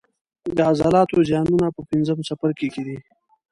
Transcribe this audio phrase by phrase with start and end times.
[0.55, 2.97] د عضلاتو زیانونه په پنځم څپرکي کې دي.